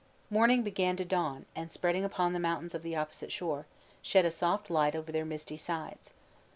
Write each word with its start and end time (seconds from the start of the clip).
Morning 0.31 0.63
began 0.63 0.95
to 0.95 1.05
dawn, 1.05 1.45
and 1.55 1.71
spreading 1.71 2.03
upon 2.03 2.33
the 2.33 2.39
mountains 2.39 2.73
of 2.73 2.81
the 2.81 2.95
opposite 2.95 3.31
shore, 3.31 3.67
shed 4.01 4.25
a 4.25 4.31
soft 4.31 4.71
light 4.71 4.95
over 4.95 5.11
their 5.11 5.25
misty 5.25 5.57
sides. 5.57 6.11